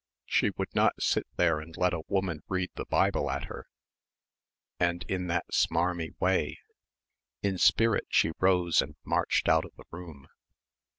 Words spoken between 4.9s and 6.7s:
in that "smarmy" way....